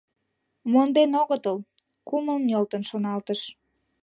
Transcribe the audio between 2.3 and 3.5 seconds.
нӧлтын шоналтыш.